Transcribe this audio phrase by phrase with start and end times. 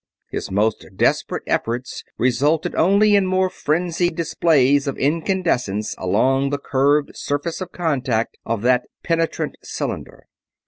[0.31, 7.15] His most desperate efforts resulted only in more frenzied displays of incandescence along the curved
[7.15, 10.25] surface of contact of that penetrant cylinder.